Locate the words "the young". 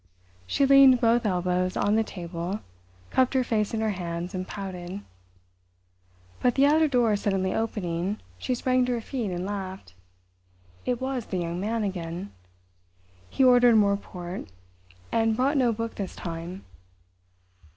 11.27-11.59